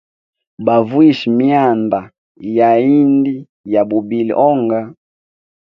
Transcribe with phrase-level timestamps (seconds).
[0.65, 1.99] Bavulushe mianda
[2.57, 3.33] ya ihindi
[3.73, 4.79] ya bubili onga.